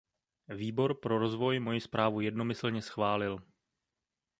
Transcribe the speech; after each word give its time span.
Výbor 0.47 0.93
pro 0.99 1.19
rozvoj 1.19 1.59
moji 1.59 1.81
zprávu 1.81 2.21
jednomyslně 2.21 2.81
schválil. 2.81 3.39